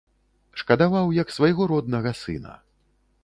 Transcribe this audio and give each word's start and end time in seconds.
Шкадаваў, 0.61 1.11
як 1.17 1.33
свайго 1.37 1.69
роднага 1.73 2.11
сына. 2.23 2.57